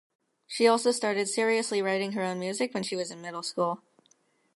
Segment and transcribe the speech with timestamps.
[0.47, 3.83] She also started seriously writing her own music when she was in middle school.